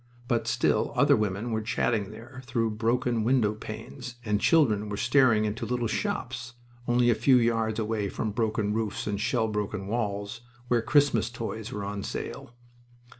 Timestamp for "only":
6.87-7.11